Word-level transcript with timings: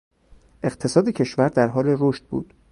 اقتصاد 0.63 1.09
کشور 1.09 1.49
در 1.49 1.67
حال 1.67 1.95
رشد 1.99 2.23
بود. 2.27 2.53